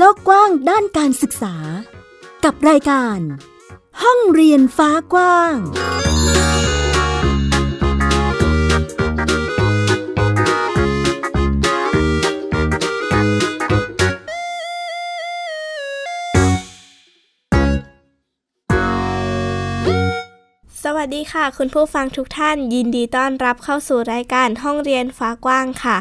[0.00, 1.56] โลกกว้างด้านการศึกษา
[2.44, 3.18] กับรายการ
[4.02, 5.56] ห้องเรียนฟ้ากว้าง
[20.84, 25.98] สวัสดีค่ะ คุณผู้ฟังทุกท่าน ยินดีต้อนรับเข้าสู่รายการห้องเรียนฟ้ากว้างค่ะ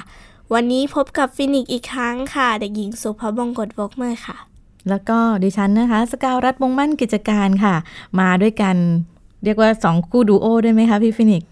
[0.54, 4.38] วันนี้พบกับฟินิกอีกครั้งค่ะเด็กหญิงสุภบงกตวกเมอร์ค่ะ
[4.90, 7.76] แล้วก็ดิฉันนะคะ สกาวรัฐวงมั่นกิจการค่ะ
[8.20, 8.76] มาด้วยกัน
[9.44, 11.44] เรียกว่าสองคู่ดูโอได้ไหมคะพี่ฟินิก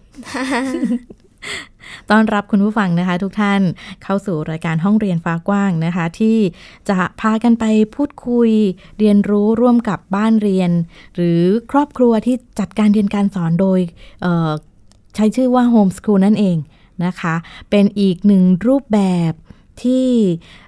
[2.09, 3.61] ต้อนรับคุณผู้ฟังนะคะ ทุกท่าน
[4.03, 6.37] เข้าสู่รายการห้องเรียนฟ้ากว้างนะคะ ที่
[6.89, 8.49] จะพากันไปพูดคุย
[8.99, 10.71] เรียนรู้ร่วมกับบ้านเรียน
[11.15, 11.41] หรือ
[11.71, 13.79] ครอบครัวที่จัดการเรียนการสอนโดย
[14.21, 14.49] เอ่อ
[15.15, 16.57] ใช้ชื่อว่าโฮมส o ูลนั่นเอง
[17.05, 17.35] นะคะ
[17.69, 19.01] เป็นอีกหนึ่งรูปแบ
[19.31, 19.33] บ
[19.83, 20.09] ที่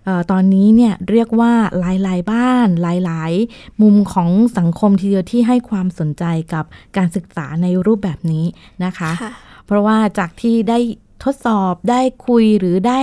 [0.04, 6.66] เอ่อตอนนี้เนี่ยเรียกว่าหลายๆบ้านหลายๆ มุมของสังคมทีเดียวที่ให้ความสนใจกับ
[6.98, 8.46] การศึกษาในรูปแบบนี้
[8.86, 9.34] นะคะค่ะ
[9.66, 10.80] เพราะว่าจากที่ได้
[11.24, 13.00] ทดสอบได้คุยหรือได้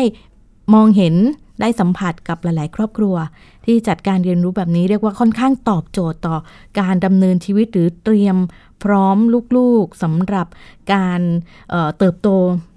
[0.75, 1.15] มองเห็น
[1.61, 3.17] ได้สัมผัสกับหลาย ๆ ครอบครัว
[3.67, 6.37] ที่จัดการเรียนรู้แบบนี้เรียกว่าค่อนข้างตอบโจทย์ต่อ
[6.81, 8.37] การดำเนินชีวิตหรือเตรียม
[8.85, 9.19] พร้อม
[9.57, 10.47] ลูกๆสำหรับ
[10.93, 11.21] การ
[11.71, 12.29] เอ่อเติบโต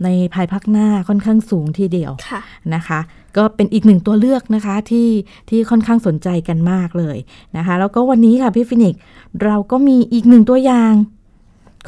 [0.04, 2.42] ในภายภาคหน้าค่อนข้างสูงทีเดียวค่ะ
[2.76, 3.00] นะคะ
[3.38, 5.10] ก็เป็นอีกหนึ่งตัวเลือกนะคะที่
[5.50, 7.18] ที่ค่อนข้างสนใจกันมากเลย
[7.58, 9.00] นะคะ แล้วก็วันนี้ค่ะพี่ฟินิกส์
[9.44, 10.94] เราก็มีอีกหนึ่งตัวอย่าง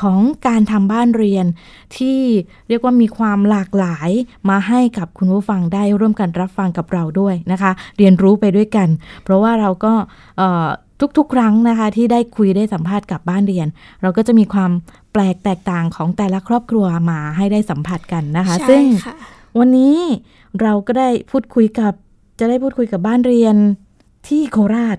[0.01, 1.45] ของการทำบ้านเรียน
[1.97, 2.19] ที่
[2.67, 4.09] เรียกว่ามีความหลากหลาย
[4.49, 8.87] มาให้กับคุณผู้ฟังได้ร่วมกันรับฟังกับเราด้วยนะคะ เรียนรู้ไปด้วยกัน
[9.23, 9.93] เพราะว่าเราก็
[10.37, 10.67] เอ่อ
[11.17, 13.67] ทุกๆ ครั้งนะคะ ที่ได้คุยได้สัมภาษณ์กับบ้านเรียน
[14.01, 14.71] เราก็จะมีความ
[15.13, 19.15] แปลกแตกต่างของแต่ละครอบครัวมาให้ได้สัมผัสกันนะคะใช่ซึ่งค่ะ
[19.59, 19.97] วันนี้
[20.61, 21.93] เราก็ได้พูดคุยกับ
[22.39, 23.55] จะได้พูดคุยกับบ้านเรียน
[24.27, 24.97] ที่โคราช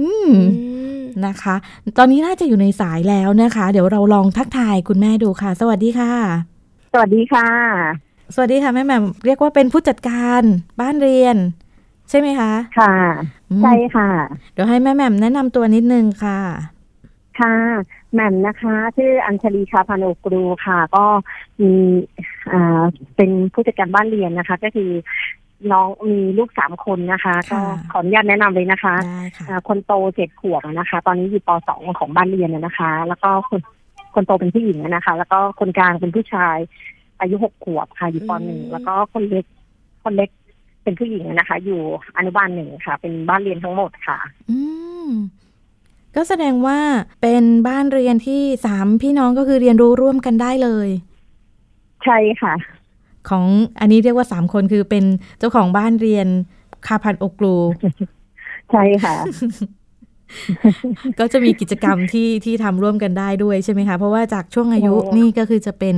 [0.00, 0.91] อืมอืม
[1.26, 1.54] นะคะ
[1.98, 6.12] ตอนนี้น่าจะอยู่ในสายแล้วนะคะ เดี๋ยวเราลองทักทายคุณแม่ดูค่ะ สวัสดีค่ะ
[6.92, 7.48] สวัสดีค่ะ
[8.34, 10.42] สวัสดีค่ะแม่แหม่มเรียกว่าเป็นผู้จัดการ
[10.80, 11.36] บ้านเรียน
[12.10, 12.94] ใช่ไหมคะ ค่ะ
[13.50, 14.10] อืมใช่ค่ะ
[14.52, 16.40] เดี๋ยวให้แม่แหม่มแนะนำตัวนิดนึงค่ะ
[17.40, 17.54] ค่ะ
[18.12, 21.04] แหม่มนะคะ ชื่ออัญชลีชาพานุกรูค่ะ ก็
[21.60, 21.72] มี
[22.52, 22.82] อ่า
[23.16, 24.90] เป็นผู้จัดการบ้านเรียนนะคะ ก็คือ
[25.72, 33.60] น้องมีลูกสามคนนะคะก็ค่ะขออนุญาตแนะนำเลยนะคะได้ค่ะอ่าคนโตเจ็ดขวบนะคะ ตอนนี้อยู่ปสองของบ้านเรียนนะคะ แล้วก็คน
[34.14, 36.56] คนโตเป็นผู้หญิงนะคะ แล้วก็คนกลางเป็นผู้ชาย
[37.20, 39.46] อายุหกขวบค่ะอยู่ปหนึ่งอืมแล้วก็คนเล็ก
[40.02, 40.30] คนเล็ก
[40.82, 41.80] เป็นผู้หญิงนะคะ อยู่
[42.16, 44.18] อนุบาลหนึ่งค่ะ เป็นบ้านเรียนทั้งหมดค่ะ
[44.50, 44.58] อื
[45.08, 45.10] ม
[46.16, 46.78] ก็แสดงว่า
[47.22, 50.88] เป็นบ้านเรียนที่สามพี่น้องก็คือเรียนรู้ร่วมกันได้เลย
[52.04, 52.54] ใช่ค่ะ
[53.30, 53.44] ของ
[53.80, 55.04] อันนี้เรียกว่าสามคนคือเป็น
[55.38, 56.26] เจ้าของบ้านเรียน
[56.86, 57.56] คาพันโอกลู
[58.70, 59.14] ใช่ค่ะ
[61.18, 65.96] ก็จะมีกิจกรรมที่ที่ทำร่วมกันได้ด้วยใช่ไหมคะ เพราะว่าจากช่วงอายุโอ้นี่ก็คือจะเป็น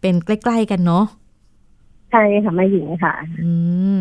[0.00, 1.04] เป็นใกล้ ๆ กันเนาะ
[2.10, 3.52] ใช่ค่ะแม่หญิงค่ะ อื
[3.96, 3.98] ม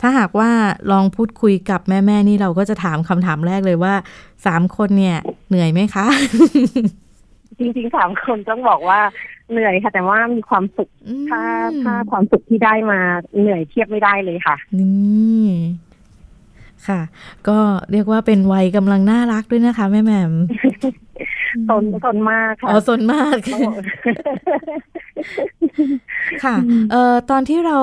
[0.00, 0.50] ถ้าหากว่า
[0.92, 3.94] ลองพูดคุยกับแม่ ๆ นี่เราก็จะถามคำถามแรกเลยว่า
[4.46, 5.16] สามคนเนี่ย
[5.48, 6.06] เหนื่อยไหมคะ
[7.60, 9.00] จริงๆสามคนต้องบอกว่า
[9.50, 11.42] เหนื่อยค่ะ แต่ว่ามีความสุขอืมถ้า
[11.84, 13.00] ถ้าความสุขที่ได้มา
[13.38, 15.48] เหนื่อยเทียบไม่ได้เลยค่ะ นี่
[16.88, 17.00] ค่ะ
[17.48, 17.58] ก็
[17.92, 20.32] เรียกว่าเป็นวัยกำลังน่ารักด้วยนะคะ แม่แหม่ม
[21.70, 23.36] ตนตนมากค่ะอ๋อสนมาก
[26.44, 26.56] ค่ะ
[26.90, 27.78] เอ่อตอนที่เรา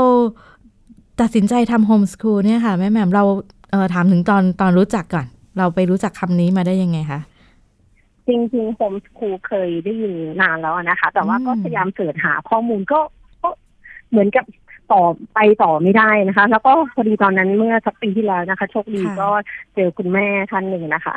[1.21, 3.23] ตัดสินใจทำโฮมส o ูลเนี่ยค่ะ แม่แหม่มเรา
[3.71, 5.25] เอ่อถามถึงตอนตอนรู้จักก่อน
[5.57, 7.19] เราไปรู้จักคำนี้มาได้ยังไงคะ
[8.27, 12.99] จริงๆผมครูเคยได้ยินนานแล้วนะคะ แต่ว่าก็อืมพยายามเสิร์ชหาข้อมูลก็
[13.41, 13.49] ก็
[14.09, 14.45] เหมือนกับ
[14.91, 19.27] ต่อไปต่อไม่ได้นะคะ แล้วก็พอดีตอนนั้นเมื่อสักปีที่แล้วนะคะ โชคดีก็
[19.75, 21.15] เจอคุณแม่ท่านหนึ่งนะคะ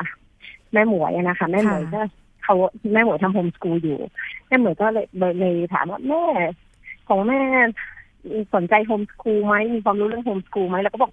[0.72, 2.00] แม่หมวยนะคะ แม่หมวยก็
[2.42, 2.54] เขา
[2.92, 3.98] แม่หมวยทำโฮมสกูลอยู่
[4.46, 5.06] แม่หมวยก็เลย
[5.40, 6.24] เลยถามว่าแม่
[7.08, 7.40] ของแม่
[8.54, 11.12] สนใจโฮมสกูลไหมมีความรู้เรื่องโฮมสกูลไหมแล้วก็บอก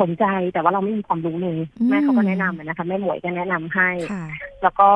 [0.00, 4.24] สนใจแต่ว่าเราไม่มีความรู้เลยอืมแม่เขาก็แนะนำนะคะแม่หมวยก็แนะนำให้ค่ะ
[4.62, 4.88] แล้วก็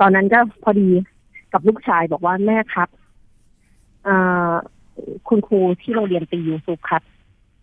[0.00, 0.88] ตอนนั้นก็พอดี
[1.52, 2.88] กับลูกชายบอกว่าแม่ครับ
[4.06, 4.52] อ่า
[5.28, 7.02] คุณครูที่โรงเรียนตียูซุปครับ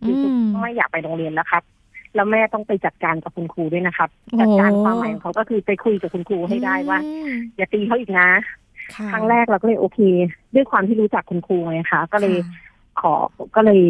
[0.03, 1.63] อืยูซุปมไม่อยากไปโรงเรียนแล้วครับ
[2.15, 4.09] แล้วแม่ต้องไปจัดการกับคุณครูด้วยนะครับ
[4.41, 8.29] จัดการโอ้ความหมายของเขาก็คือไปคุยกับคุณครูให้ได้ว่าอืมอย่าตีเขาอีกนะ
[8.95, 9.99] ค่ะครั้งแรกเราก็เลยโอเค
[10.55, 12.71] ด้วยความที่รู้จักคุณครูไงคะก็เลยค่ะ
[13.01, 13.13] ขอ
[13.55, 13.81] ก็เลย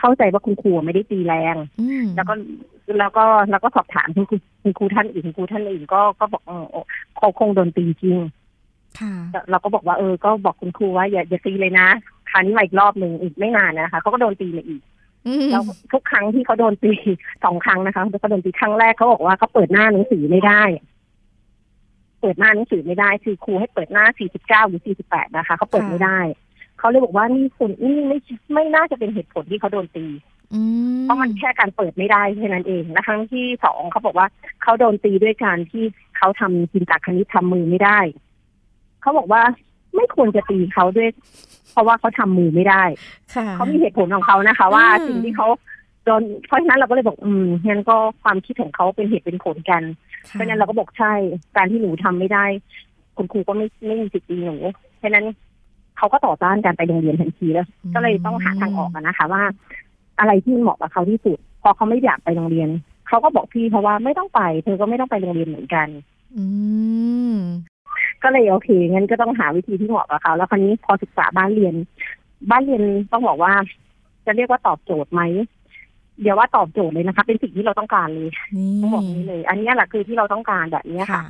[0.00, 2.34] เข้าใจว่าคุณครูไม่ได้ตีแรงอืมแล้วก็
[2.98, 6.64] แล้วก็แล้วก็สอบถามคุณครูคุณครูท่านอื่นคุณครูท่านอื่นก็ก็บอกเออ
[7.16, 8.18] เขาคงโดนตีจริง
[9.00, 9.14] ค่ะ
[9.50, 11.88] เราก็บอกว่าเออก็บอกคุณครูว่าอย่าอย่าตีเลยนะ
[12.30, 14.82] คราวนี้มาอีกรอบหนึ่งอีกไม่นานนะคะเขาก็โดนตีมาอีก
[15.26, 15.62] อืมแล้ว
[15.92, 16.92] ทุกครั้งที่เขาโดนตี
[17.44, 20.62] สองครั้งนะคะเขาโดนตีครั้งแรกเขาบอกว่าเขาเปิดหน้าหนังสือไม่ได้
[22.20, 24.04] เปิดหน้าหนังสือไม่ได้คือครูให้เปิดหน้า
[24.64, 26.18] 49หรือ48นะคะเขาเปิดไม่ได้
[26.78, 28.18] เขาเลยบอกว่านี่คุณนี่ไม่
[28.54, 30.06] ไม่น่าจะเป็นเหตุผลที่เขาโดนตี
[30.54, 30.60] อื
[30.96, 34.26] มเพราะมันแค่การเปิดไม่ได้แค่นั้นเองและครั้งที่สองเขาบอกว่า
[34.62, 35.84] เขาโดนตีด้วยการที่
[36.16, 37.98] เขาทำจินตคณิตทำมือไม่ได้
[39.00, 39.42] เขาบอกว่า
[39.94, 41.08] ไม่ควรจะตีเขาด้วย
[41.72, 42.84] เพราะว่าเขาทำมือไม่ได้
[43.34, 45.48] ค่ะเขามีเหตุผลของเขานะคะ ว่าอืมสิ่งที่เขา
[46.04, 49.82] โดนเพราะฉะนั้นเราก็เลยบอกอืมงั้นก็ความคิดของเขาเป็นเหตุเป็นผลกัน
[50.28, 51.12] เพค่ะราะฉะนั้นเราก็บอกใช่
[51.56, 52.44] การที่หนูทำไม่ได้
[53.16, 54.56] คุณครูก็ไม่ไม่มีสิทธิ์ตีหนู
[54.98, 55.26] เพราะฉะนั้น
[55.98, 59.42] เขาก็ต่อต้านการไปโรงเรียนทันทีแล้ว ก็เลยต้องหาทางออกอะนะคะ ว่า
[60.18, 62.68] อะไรที่เหมาะกับเขาที่สุด พอเขาไม่อยากไปโรงเรียน
[63.08, 65.88] เขาก็บอกพี่เพราะว่าไม่ต้องไป เธอก็ไม่ต้องไปโรงเรียนเหมือนกัน
[66.36, 66.44] อื
[67.32, 67.36] ม
[68.22, 71.74] ก็เลยโอเคงั้นก็ต้องหาวิธีที่เหมาะกับเขาแล้วคราวนี้พอศึกษาบ้านเรียน
[72.50, 72.82] บ้านเรียน
[73.12, 73.52] ต้องบอกว่า
[74.26, 75.22] จะเรียกว่าตอบโจทย์ไหม
[76.22, 81.24] เดี๋ยวว่าตอบโจทย์เลยนะคะ เป็นสิ่งที่เราต้องการเลยนี่ต้องบอกนี้เลย อันนี้แหละคือที่เราต้องการแบบนี้ค่ะค่ะ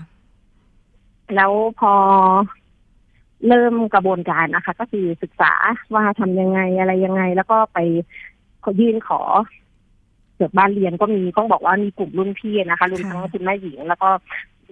[1.36, 1.92] แล้วพอ
[3.48, 5.52] เริ่มกระบวนการนะคะ ก็คือศึกษา
[5.94, 7.78] ว่าทำยังไงอะไรยังไง แล้วก็ไป
[8.64, 9.20] ขอยื่นขอ
[10.36, 14.08] เกิดบ้านเรียนก็มีต้องบอกว่ามีกลุ่มรุ่นพี่นะคะรุ่นทั้งค่ะคุณแม่หญิง แล้วก็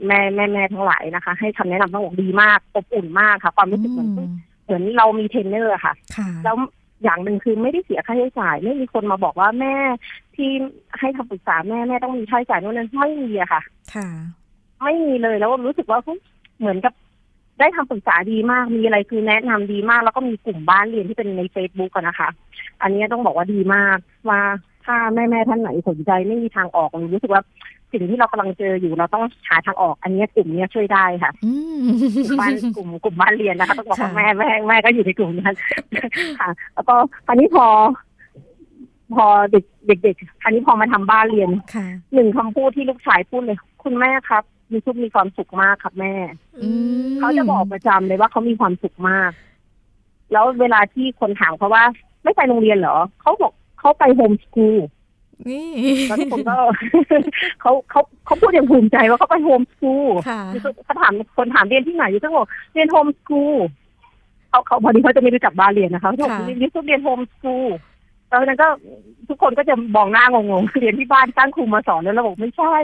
[0.07, 4.31] แม่แม่แม่ทั้งหลายนะคะ ให้คำแนะนำต้องบอกดีมากอบอุ่นมากค่ะ ความรู้สึกเหมือนอืม
[4.65, 6.57] เหมือนเรามีเทรนเนอร์อะค่ะค่ะ แล้ว
[7.03, 9.75] อย่างหนึ่งคือไม่ได้เสียค่าใช้จ่าย ไม่มีคนมาบอกว่าแม่
[10.35, 10.51] ที่
[11.01, 13.63] ให้คำปรึกษาแม่แม่ต้องมีค่าใช้จ่ายโน่นนั่นไม่มีอะค่ะ
[13.95, 14.09] ค่ะ
[14.83, 16.19] ไม่มีเลยแล้วรู้สึกว่าเฮ้ย
[16.59, 16.95] เหมือนกับ
[17.59, 22.29] ได้คำปรึกษาดีมาก มีอะไรคือแนะนำดีมาก แล้วก็มีกลุ่มบ้านเรียนที่เป็นในเฟซบุ๊กอะนะคะ
[22.83, 23.99] อันนี้ต้องบอกว่าดีมาก
[24.29, 24.41] ว่า
[24.85, 27.43] ถ้าแม่แม่ๆท่านไหนสนใจไม่มีทางออกรู้สึกว่า
[27.93, 31.83] สิ่งที่เรากำลังเจออยู่เราต้องหาทางออก อันนี้กลุ่มเนี้ยช่วยได้ค่ะอืม
[32.41, 35.57] บ้านกลุ่มกลุ่มบ้านเรียนนะคะต้องบอกว่าค่ะแม่แม่แม่ก็อยู่ในกลุ่มนั้น
[36.41, 36.95] ค่ะ แล้วก็
[37.27, 37.67] คราวนี้พอ
[39.17, 46.15] พอเด็กเด็กๆคราวนี้พอมาทำบ้านเรียนค่ะหนึ่งคำพูดที่ลูกชายพูดเลย คุณแม่ครับยูทูบมีความสุขมากครับแม่
[46.63, 46.69] อื
[47.13, 49.31] มเขาจะบอกประจำเลยว่าเขามีความสุขมาก
[50.33, 51.85] แล้วเวลาที่คนถามเขาว่า
[52.23, 54.79] ไม่ไปโรงเรียนเหรอเขาบอกเขาไปโฮมสกูล
[55.49, 55.69] นี่
[56.09, 56.57] แล้วทุกคนก็
[57.61, 60.41] เขาเขาเขาพูดอย่างภูมิใจว่าเขาไปโฮมสกูลค่ะ
[60.85, 63.55] เขาถามคนถามเรียนที่ไหนยูทูบบอกเรียนโฮมสกูล
[64.51, 67.67] เขาเขาพอดีเขาจะไม่รู้จักบ้านเรียนนะคะเขาบอกค่ะยูทูบเรียนโฮมสกูล
[68.35, 68.69] แล้วนั้นก็
[69.29, 72.75] ทุกคนก็จะมองหน้างงๆเรียนที่บ้านตั้งครูมาสอนแล้วเราบอกไม่ใช่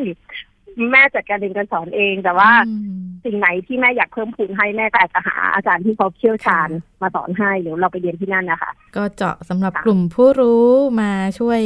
[0.91, 6.69] แม่จัดการเรียนการสอนเองแต่ว่าอืมสิ่งไหนที่แม่อยากเพิ่มพูนให้แม่ก็อาจจะหาอาจารย์ที่เขาเชี่ยวชาญ
[7.02, 10.67] มาสอนให้หรือเราไปเรียนที่นั่นนะคะ ก็เจาะสำหรับค่ะกลุ่มผู้รู้
[11.00, 11.61] มาช่วย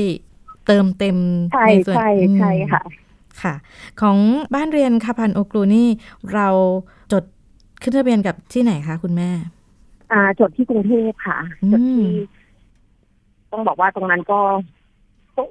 [0.67, 1.17] เติมเต็ม
[1.53, 2.83] ใช่ส่วนใช่ใช่อืมค่ะ
[3.43, 3.55] ค่ะ
[4.01, 4.17] ของ
[4.55, 5.89] บ้านเรียนคาพันโอกรูนี่
[6.33, 6.49] เรา
[7.13, 7.25] จด
[7.83, 9.31] ขึ้นทะเบียนกับที่ไหนคะคุณแม่
[10.13, 12.09] อ่าจดที่กรุงเทพค่ะอืมจดที่
[13.65, 14.41] ต้องบอกว่าตรงนั้นก็
[15.37, 15.43] ก็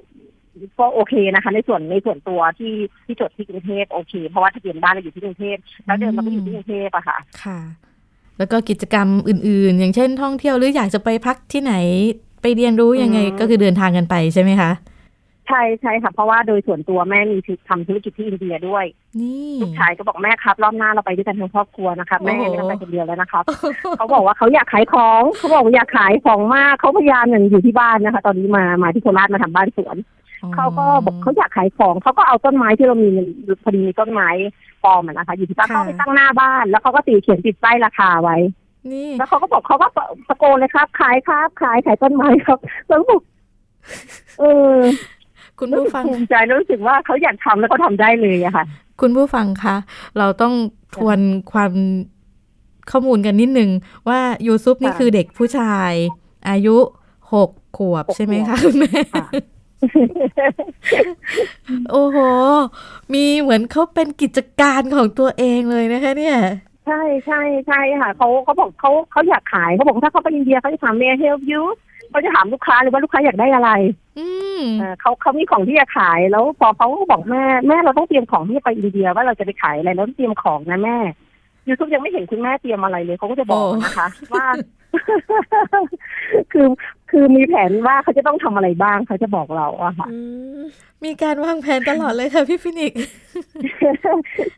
[0.79, 2.73] ก็โอเคนะคะ ในส่วนในส่วนตัวที่
[3.05, 7.59] ที่จดที่กรุงเทพโอเค เพราะว่าทะเบียนบ้านเราอยู่ที่กรุงเทพแล้วเดิมเราก็อยู่ที่กรุงเทพอะค่ะ ค่ะ
[8.37, 11.73] แล้วก็กิจกรรมอื่น ๆ อย่างเช่นท่องเที่ยวหรืออยากจะไปพักที่ไหน
[12.41, 14.71] ไปเรียนรู้ยังไงอืมก็คือเดินทางกันไปใช่ไหมคะ
[15.47, 17.37] ใช่ใช่ค่ะ เพราะว่าโดยส่วนตัวแม่มี
[17.69, 18.85] ทำธุรกิจที่อินเดียด้วย
[19.21, 23.43] นี่ลูกชายก็บอกแม่ครับรอบหน้าเราไปด้วยกันทั้งครอบครัวนะครับแม่โอ้โหไม่ต้องไปคนเดียวแล้วนะครับ
[23.97, 29.97] เขาบอกว่าเขาอยากขายของเขาบอกว่าอยากขายของมากเขาพยายามอย่างอยู่ที่บ้านนะคะ ตอนนี้มามาที่โคราชมาทำบ้านสวน
[30.55, 33.09] เขาก็บอกเขาอยากขายของเขาก็เอาต้นไม้ที่เรามี
[33.63, 34.29] พอดีมีต้นไม้
[34.83, 38.37] ปลอมอะนะคะอยู่ที่บ้านเขาเอาไปตั้งหน้าบ้าน แล้วเขาก็ตีเขียนติดป้ายราคาไว้
[38.91, 39.87] นี่แล้วเขาก็บอกเขาก็
[40.27, 43.21] ตะโกนเลยครับ ขายครับขายขายต้นไม้ครับแล้วก็บอก
[44.39, 44.75] เออ
[45.59, 48.65] คุณรู้ผู้สึกฟังภูมิใจแล้วรู้สึกว่าเขาอยากทำแล้วเขาทำได้เลยอะค่ะ
[49.01, 49.75] คุณผู้ฟังคะ
[50.17, 50.53] เราต้อง
[50.95, 51.19] ทวน
[51.51, 51.71] ความ
[52.91, 53.69] ข้อมูลกันนิดนึง
[54.09, 55.91] ว่ายูซุปนี่ค่ะคือเด็กผู้ชาย
[56.49, 56.77] อายุ
[57.33, 59.25] หกขวบหกใช่ไหมขวคะบคุณแม่ค่ะ
[61.91, 62.17] โอ้โห
[63.13, 66.37] มีเหมือนเขาเป็นกิจการของตัวเองเลยนะคะ เนี่ย
[66.87, 71.63] ใช่ใช่ใช่ค่ะเขาเขาบอกเขาเขาอยากขายเขาบอกถ้าเขาไปอินเดียเขาจะถาม may I help you
[72.13, 73.69] เขาจะถามลูกค้าเลยว่าลูกค้าอยากได้อะไร
[74.19, 74.27] อื
[74.59, 80.97] มเอ่อเขาเขามีของที่จะขายแล้ว พอเขาก็บอกแม่แม่เราต้องเตรียมของที่จะไปอินเดียว่าเราจะไปขายอะไรเราต้องเตรียมของนะแม่
[81.67, 84.45] ยูทูบยังไม่เห็นคุณแม่เตรียมอะไรเลยเขาก็จะบอกนะคะ ว่า
[86.51, 86.67] คือ
[87.11, 90.17] คือมีแผนว่าเขาจะต้องทำอะไรบ้างเขาจะบอกเราอะค่ะอื
[90.59, 90.61] ม
[91.05, 93.05] มีการวางแผนตลอดเลยค่ะพี่ฟินิกซ์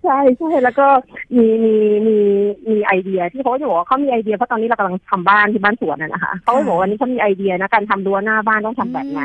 [0.03, 0.87] ใช่ใช่แล้วก็
[1.35, 1.73] มีมี
[2.07, 2.17] มี
[2.69, 9.23] มีไอเดีย ที่เขาจะบอกว่าเขามีไอเดียเพราะตอนนี้เรากำลังทำบ้านที่บ้านสวนน่ะนะคะเขาก็บอกว่าวันนี้เขามีไอเดียนะการทำรั้วหน้าบ้านต้องทำแบบไหน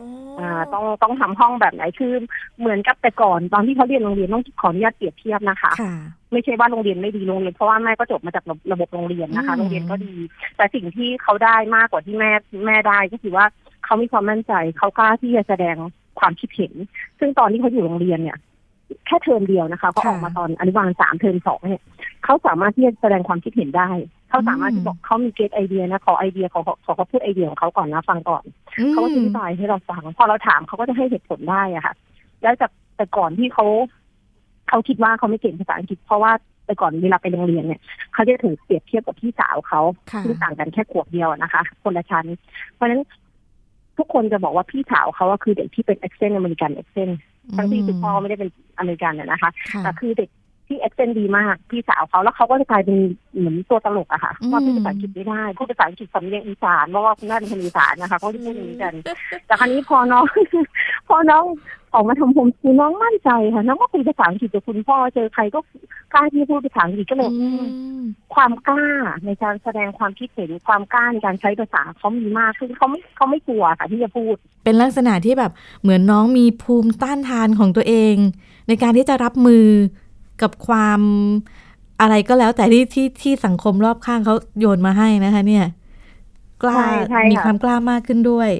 [0.00, 2.12] อ๋อออ่าต้องต้องทำห้องแบบไหนคือ
[2.58, 5.94] เหมือนกับแต่ก่อนตอนที่เขาเรียนโรงเรียนต้องขออนุญาตเปรียบเทียบนะคะค่ะ
[6.32, 10.14] ไม่ใช่ว่าโรงเรียนไม่ดีโรงเรียนเพราะว่าแม่ก็จบมาจากระระบบโรงเรียนนะคะอืมโรงเรียนก็ดี
[10.56, 12.30] แต่สิ่งที่เขาได้มากกว่าที่แม่
[12.66, 13.46] แม่ได้ก็คือว่า
[13.84, 15.76] เขามีความมั่นใจเขากล้าที่จะแสดง
[16.20, 16.72] ความคิดเห็น
[17.18, 18.38] ซึ่งตอนที่เขาอยู่โรงเรียนเนี่ย
[19.06, 21.82] แค่เทอมเดียวนะคะก็ออกมาตอนอนุบาลสามเทอมสองเนี่ย
[22.24, 23.90] เขาสามารถที่จะแสดงความคิดเห็นได้
[24.30, 28.44] เขาสามารถที่บอกเขามี great idea นะขอไอเดียขอขอขอเขาพูดไอเดียของเขาก่อนนะฟังก่อน
[28.90, 31.94] เขาก็จะอธิบายให้เราฟังพอเราถามเขาก็จะให้เหตุผลได้อะค่ะ
[32.42, 33.66] แล้วจากแต่ก่อนที่เขา
[34.68, 36.32] เขาคิดว่าเขาไม่เก่งภาษาอังกฤษเพราะว่า
[36.66, 37.80] แต่ก่อนเวลาไปโรงเรียนเนี่ย
[38.12, 39.80] เขาจะถูกเปรียบเทียบกับพี่สาวเขา
[40.12, 42.26] ค่ะที่ต่างกันแค่ขวบเดียวนะคะ คนละชั้น
[42.74, 43.02] เพราะฉะนั้น
[43.98, 47.10] ทุกคนจะบอกว่าพี่สาวเขาก็คือเด็กที่เป็น accent American accent
[47.56, 50.30] ทั้งที่คุณพ่อไม่ได้เป็นอเมริกันน่ะนะคะค่ะแต่คือเด็ก
[50.72, 52.96] ที่ accent ดีมากพี่สาวเขาแล้วเขาก็จะกลายเป็น
[53.36, 58.94] เหมือนตัวตลกอะค่ะอืมว่าพูดภาษาอังกฤษไม่ได้พูดภาษาอังกฤษสำเนียงอีสานเพราะว่าคุณแม่เป็นคนอีสานนะคะเขาจะพูดอย่างนี้กัน
[59.46, 60.24] แต่ครั้งนี้พอน้อง
[61.08, 61.44] พอน้อง
[61.94, 65.60] ออกมาทำ homeschool น้องมั่นใจค่ะน้องก็คุยภาษาอังกฤษกับคุณพ่อเจอใครก็
[66.12, 67.62] กล้าที่จะพูดภาษาอังกฤษก็เลยอืม
[68.34, 68.88] ความกล้า
[69.26, 75.52] ในการแสดงความคิดเห็นความกล้าในการใช้ภาษาเขามีมากขึ้นเขาไม่เขาไม่กลัวค่ะที่จะพูด เป็นลักษณะที่แบบ
[75.82, 78.16] เหมือนน้องมีภูมิต้านทานของตัวเอง
[78.68, 79.64] ในการที่จะรับมือ
[80.42, 81.00] กับความ
[82.00, 85.64] อะไรก็แล้วแต่ที่ที่ที่สังคมรอบข้างเขาโยนมาให้นะคะ เนี่ย
[86.62, 88.50] กล้าใช่ใช่ค่ะมีความกล้ามากขึ้นด้วย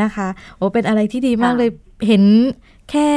[0.00, 1.70] นะคะ โอ้เป็นอะไรที่ดีมากค่ะเลย
[2.06, 2.22] เห็น
[2.90, 3.08] แค่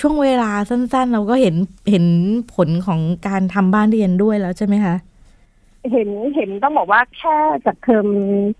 [0.00, 1.54] ช่วงเวลาสั้น ๆ เราก็เห็น
[1.90, 2.06] เห็น
[2.54, 4.94] ผลของการทำบ้านเรียนด้วยแล้วใช่ไหมคะ
[5.92, 8.06] เห็นเห็นต้องบอกว่าแค่จากเทอม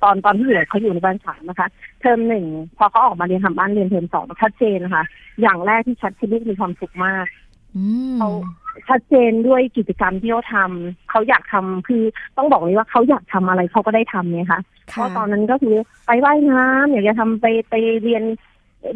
[0.02, 1.68] ตอนตอนที่เหลือเขาอยู่ในบ้านสามนะคะ
[2.00, 2.44] เทอมหนึ่ง
[2.78, 5.04] พอเขาออกมาเรียนทำบ้านเรียนเทอมสองชัดเจนนะคะ
[5.42, 7.45] อย่างแรกที่ชัดคือลูกมีความสุขมากอืม
[8.18, 8.30] เขา
[8.88, 12.02] ชัดเจนด้วยกิจกรรมที่เขาทำเขาอยากทำคือ
[12.36, 14.60] ต้องบอกเลยว่าเขาอยากทำอะไรเขาก็ได้ทำเนี่ยค่ะ
[14.92, 15.74] เพค่ะราะตอนนั้นก็คือ
[16.06, 18.22] ไปว่ายน้ำอยากจะทำไปไปเรียน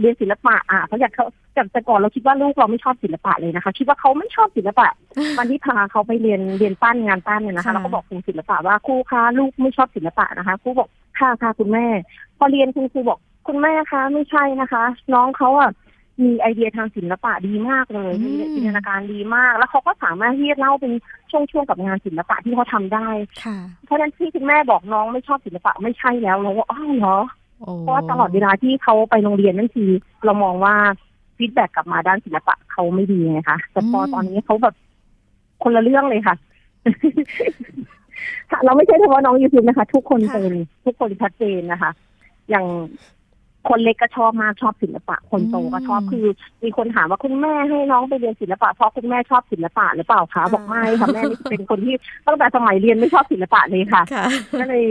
[0.01, 4.89] เรียนศิลปะอะเขาอยากเขาจากแต่ก่อนเราคิดว่าลูกเราไม่ชอบศิลปะเลยนะคะ คิดว่าเขาไม่ชอบศิลปะ
[5.39, 11.87] วันที่พาเขาไปเรียนเรียนปั้นงานปั้นเนี่ยนะคะค่ะเราก็บอกครูศิลปะว่าครูคะลูกไม่ชอบศิลปะนะคะครูบอกค่ะค่ะคุณแม่
[12.39, 14.85] พอเรียนคุณครูบอกคุณแม่คะ ไม่ใช่นะคะ
[15.15, 15.71] น้องเขาอะ
[16.25, 20.93] มีไอเดียทางศิลปะดีมากเลยมีจินตนาการดีมาก แล้วเขาก็สามารถที่จะเล่าเป็น
[21.31, 23.09] ช่วงๆกับงานศิลปะที่เขาทำได้
[23.45, 27.19] ค่ะเพราะฉะนั้นที่คุณแม่บอกน้องไม่ชอบศิลปะไม่ใช่แล้วเราก็อ้าวเหรอ
[27.61, 29.91] โอ้เพราะว่าตลอดเวลาที่เขาไปโรงเรียนนั่นคือ
[30.25, 30.75] เรามองว่า
[31.37, 34.75] feedback กลับมาด้านศิลปะเขาไม่ดีไงคะแต่พอตอนนี้เขาแบบ
[35.62, 36.37] คนละเรื่องเลยค่ะ
[38.50, 41.91] ค่ะเราไม่ใช่เฉพาะน้องยูทูบนะคะ ทุกคนเป็นทุกคนชัดเจนนะคะ
[42.50, 42.67] อย่าง
[43.69, 46.26] คนเล็กก็ชอบมากชอบศิลปะ คนโตก็ชอบคือ
[46.62, 51.95] มีคนถามว่าคุณแม่ให้น้องไปเรียนศิลปะเพราะคุณแม่ชอบศิลปะหรือเปล่าคะบอกไม่ค่ะแม่เป็นคนที่
[52.26, 54.26] ตั้งแต่สมัยเรียนไม่ชอบศิลปะเลยค่ะค่ะ
[54.61, 54.85] ก็เลย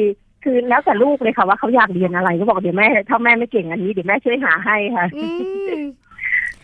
[0.44, 5.06] คือแล้วแต่ลูกเลยค่ะว่าเขาอยากเรียนอะไรก็บอกเดี๋ยวแม่ถ้าแม่ไม่เก่งอันนี้เดี๋ยวแม่ช่วยหาให้ค่ะ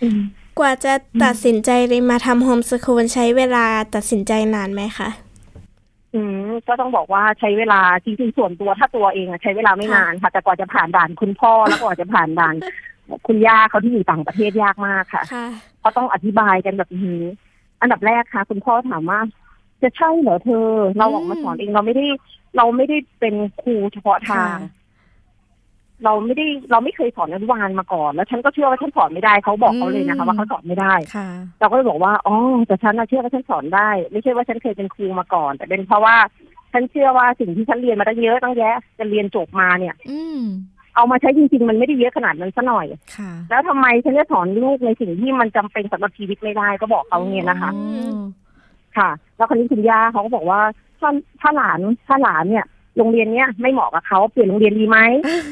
[0.02, 0.20] อืม
[0.60, 0.94] กว่าจะ
[1.24, 5.10] ตัดสินใจเรียนมาทำโฮมสคูลใช้เวลาตัดสินใจนานไหมคะ
[6.16, 12.56] อืมก็ต้องบอกว่าใช้เวลาจริงๆส่วนตัวถ้าตัวเองอะใช้เวลาไม่นานค่ะ แต่กว่าจะผ่านด่านคุณพ่อแล้วกว่าจะผ่านด่าน
[13.28, 15.48] คุณย่าเขาที่อยู่ต่างประเทศยากมากค่ะค่ะ
[15.80, 17.22] เพราะต้องอธิบายกันแบบนี้
[17.82, 19.20] อันดับแรกค่ะ คุณพ่อถามว่า
[19.82, 20.68] จะใช่เหรอเธอ
[20.98, 22.06] เราออกมาสอนเองเราไม่ได้
[22.58, 24.72] เราไม่ได้เป็นครูเฉพาะทางค่ะ
[26.04, 31.28] เราไม่ได้เราไม่เคยสอนอนุบาลมาก่อน แล้วฉันก็เชื่อว่าฉันสอนไม่ได้เขาบอกเขาเลยนะคะ ว่าเขาสอนไม่ได้ค่ะ
[31.60, 32.36] เราก็เลยบอกว่าอ๋อ
[32.68, 36.16] แต่ฉันน่ะเชื่อว่าฉันสอนได้ ไม่ใช่ว่าฉันเคยเป็นครูมาก่อน แต่เป็นเพราะว่า
[36.74, 40.42] ฉันเชื่อว่าสิ่งที่ฉันเรียนมาตั้งเยอะตั้งแยะจะเรียนจบมาเนี่ย อืม
[40.96, 42.88] เอามาใช้จริงๆ มันไม่ได้เยอะขนาดนั้นซะหน่อย
[43.18, 47.84] ค่ะแล้วทำไมฉันจะสอนลูกในสิ่งที่มันจำเป็นสำหรับชีวิตไม่ได้ก็บอกเขาเนี่ยนะคะอ๋
[48.14, 48.18] อ
[48.98, 50.60] ค่ะ แล้วคนนี้คุณย่าเขาก็บอกว่า
[51.00, 51.10] ถ้า
[51.42, 52.66] ถ้าหลานถ้าหลานเนี่ย
[52.98, 54.98] โรงเรียนเนี้ยไม่เหมาะกับเขาเปลี่ยนโรงเรียนดีไหม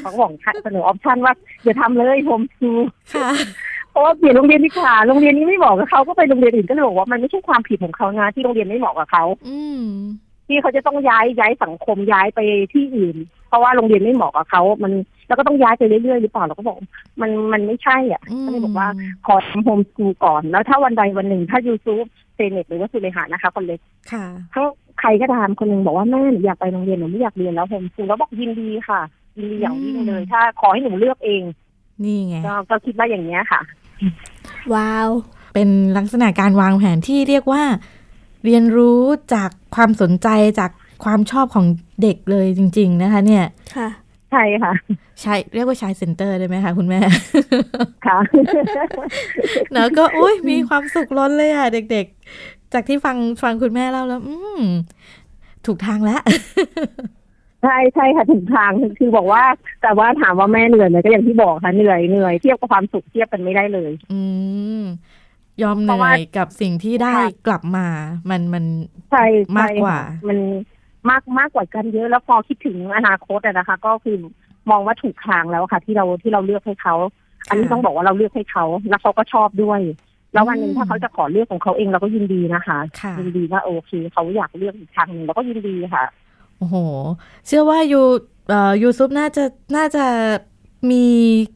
[0.00, 0.32] เขาก็บอก
[0.64, 1.34] เสนอ option ว่า
[1.64, 2.80] อย่าทำเลย homeschool
[3.14, 3.30] ค่ะ
[3.90, 9.84] เพราะว่าเปลี่ยนโรงเรียนดีกว่าโรงเรียนนี้ไม่เหมาะกับเขาก็ไปโรงเรียนอื่นก็เลยบอกว่ามันไม่ใช่ความผิดของเขานะที่โรงเรียนไม่เหมาะกับเขาอืม
[10.48, 12.40] ที่เขาจะต้องย้ายย้ายสังคมย้ายไป
[12.72, 13.16] ที่อื่น
[13.48, 14.92] เพราะว่าโรงเรียนไม่เหมาะกับเขา มัน
[15.28, 16.76] แล้วก็ต้องย้ายไปเรื่อยๆหรือเปล่าเราก็บอก
[17.20, 18.88] มันมันไม่ใช่อะอืมก็เลยบอกว่า
[19.26, 22.02] ขอทำ homeschool ก่อน แล้วถ้าวันใดวันหนึ่ง ถ้ายูทูบ
[22.34, 23.80] เซเน็ตหรือว่าสุเลหานะคะ คนเล็ก
[24.12, 29.00] ค่ะถ้าใค รก็ตามคนหนึ่งบอกว่าแม่หนูอยากไปโรงเรียนหนูไม่อยากเรียนแล้วโฮมสกูลแล้วบอกยินดีค่ะ
[29.36, 31.42] ยินดีอย่างยิ่งเลย ถ้าขอให้หนูเลือกเอง
[32.04, 33.60] นี่ไงก็ก็คิดว่าอย่างเนี้ยค่ะ
[34.74, 35.08] ว้าว
[35.54, 37.62] เป็นลักษณะการวางแผนที่เรียกว่า
[38.44, 39.00] เรียนรู้
[39.34, 40.28] จากความสนใจ
[40.60, 40.70] จาก
[41.04, 41.66] ความชอบของ
[42.02, 43.44] เด็กเลยจริง ๆ นะคะ เนี่ย
[43.76, 43.88] ค่ะ
[44.30, 44.72] ใช่ค่ะ
[45.20, 47.00] ใช้เรียกว่าใช้เซ็นเตอร์ได้ไหมคะคุณแม่
[48.06, 48.18] ค่ะ
[49.72, 52.06] เนอะก็อุ้ยมีความสุขล้นเลยอะ เด็ก
[52.38, 54.62] ๆ จากที่ฟังฟังคุณแม่เล่าแล้ว อืม
[55.66, 56.22] ถูกทางแล้ว
[57.62, 59.42] ใช่ใช่ค่ะถึงทางคือคือบอกว่า
[59.82, 64.20] แต่ว่าถามว่าแม่เหนื่อยไหมก็อย่างที่บอกค่ะเหนื่อยเหนื่อยเทียบกับความสุขเทียบกันไม่ได้เลย อื
[64.80, 64.82] ม
[65.62, 67.86] ยอมเหเพราะนื่ว่าอยกับสิ่งที่ได้ค่ะกลับมา
[68.30, 68.64] มันมัน
[69.10, 69.24] ใช่
[69.58, 70.38] มากกว่าใช่ค่ะมัน
[71.10, 74.16] มากมากกว่ากันเยอะแล้วพอคิดถึงอนาคตอะนะคะ ก็คือ
[74.70, 76.94] มองว่าถูกทางแล้วค่ะ ที่เราที่เราเลือกให้เขา
[77.48, 79.80] อันนี้ต้องบอกว่าเราเลือกให้เขา แล้วเขาก็ชอบด้วย
[80.34, 86.04] แล้ววันหนึ่งถ้าเขาจะขอเลือกของเขาเองเราก็ยินดีนะคะค่ะยินดีว่าโอเคเขาอยากเลือกอีกทางหนึ่งเราก็ยินดีค่ะ
[86.58, 86.76] โอ้โห
[87.46, 88.00] เชื่อว่ายู
[88.48, 89.44] เอ่อยูซุปน่าจะ
[89.76, 90.04] น่าจะ
[90.90, 91.06] มี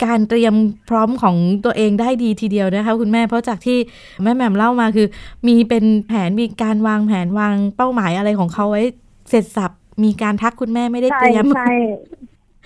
[0.05, 0.55] การเตรียม
[0.89, 3.79] พร้อมของตัวเองได้ดีทีเดียวนะคะคุณแม่เพราะจากที่
[4.23, 5.07] แม่แหม่มเล่ามาคือ
[5.47, 8.83] มีเป็นแผนมีการวางแผนวางเป้าหมายอะไรของเขาไว้
[9.31, 9.71] เสร็จสับ
[10.05, 11.73] มีการทักคุณแม่ไม่ได้ใช่เตรียมใช่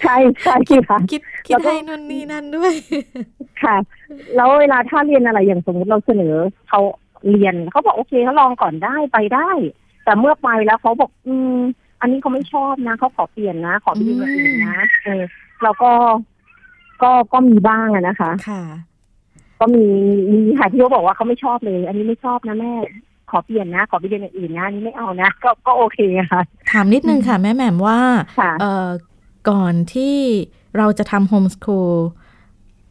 [0.00, 0.56] ใช่ใช่
[0.88, 2.74] ค่ะคิดคิดแล้วก็ให้นู่นนี่นั่นด้วย
[3.62, 3.76] ค่ะ
[4.36, 6.34] แล้วเวลาถ้าเรียนอะไรอย่างสมมติเราเสนอ
[6.68, 6.80] เขา
[7.30, 9.50] เรียนเขาบอกโอเคเขาลองก่อนได้ไปได้
[10.04, 11.56] แต่เมื่อไปแล้วเขาบอก อืม
[12.00, 15.22] อันนี้เขาไม่ชอบนะเขาขอเปลี่ยนนะขอไปเรียนอย่างอื่นนะเออ
[15.62, 15.90] เราก็
[17.02, 18.62] ก็ก็มีบ้างอะนะคะ ค่ะ
[19.60, 19.84] ก็มี
[20.32, 22.72] มีค่ะที่เขาบอกว่าเขาไม่ชอบเลย อันนี้ไม่ชอบนะแม่
[23.30, 25.98] ขอเปลี่ยนนะขอไปเรียนอย่างอื่นนะอันนี้ไม่เอานะก็ก็โอเค
[26.32, 27.98] ค่ะ ถามนิดนึงค่ะ แม่แหม่มว่า
[28.38, 28.86] ค่ะเอ่อ
[29.48, 30.16] ก่อนที่
[30.76, 31.92] เราจะทำโฮมส o ูล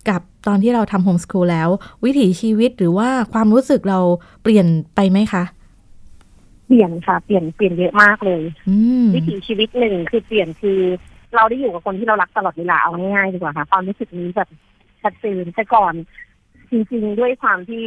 [0.10, 1.70] กับตอนที่เราทำโฮมส o ูลแล้ว
[2.06, 4.00] วิถีชีวิตหรือว่าความรู้สึกเรา
[4.44, 5.44] เปลี่ยนไปไหมคะ
[6.68, 10.80] เปลี่ยนค่ะ เปลี่ยนเปลี่ยนเยอะมากเลยอืมวิถีชีวิตหนึ่งคือเปลี่ยนคือ
[11.36, 14.50] เราได้อยู่กับคนที่เรารักตลอดเวลาเอาง่ายๆดีกว่าค่ะความรู้สึกนี้แบบ
[15.02, 15.94] ชัดเจนแต่ก่อน
[16.72, 17.84] จริง ๆ ด้วยความที่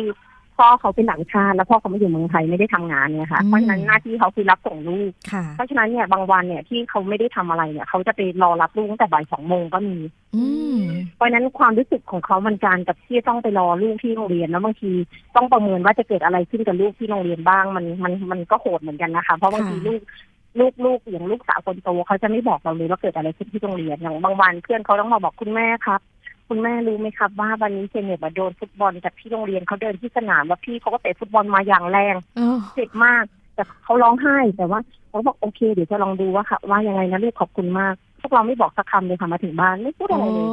[0.57, 9.97] พ่อเขาเป็นต่างชาติแล้วพ่อเขาไม่อยู่เมืองไทยไม่ได้ทำงานเนี่ยค่ะเพราะฉะนั้นหน้าที่เขาคือรับส่งลูกค่ะเพราะฉะนั้นเนี่ยบางวันเนี่ยที่เขาไม่ได้ทำอะไรเนี่ยเขาจะไปรอรับลูกตั้งแต่บ่ายสองโมงก็มี
[10.37, 10.45] อื
[10.77, 10.79] ม
[11.17, 14.93] เพราะฉะนั้นความรู้สึกของเขามันการกับที่ต้องไปรอลูกที่โรงเรียนแล้วบางที
[15.37, 20.01] ต้องประเมินว่าจะเกิดอะไรขึ้นกับลูกที่โรงเรียนบ้างมันมันมันก็โหดเหมือนกันนะคะ เพราะบางทีลูก
[20.61, 26.01] ลูกลูกอย่างลูกสาวคนโตเขาจะไม่บอกเราเลยว่าเกิดอะไรขึ้นที่โรงเรียนอย่างบางวันเพื่อนเขาต้องมาบอกคุณแม่ครับ
[26.49, 33.25] คุณแม่รู้ไหมครับว่าวันนี้เจเน็ตมาโดนฟุตบอลจากที่โรงเรียนเขาเดินที่สนามแล้วพี่เขาก็เตะฟุตบอลมาอย่างแรงอ๋อเจ็บมาก
[33.55, 40.49] แต่เขาร้องไห้แต่ว่าเขาบอกโอเคเดี๋ยวจะลองดูว่าค่ะ ว่ายังไงนะลูกขอบคุณมาก พวกเราไม่บอกสักคำเลยค่ะมาถึงบ้านไม่พูดโอ้อะไรเลย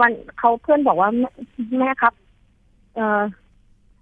[0.00, 1.30] วันเขาเพื่อนบอกว่าแม่
[1.78, 2.12] แม่ครับ
[2.94, 3.22] เออ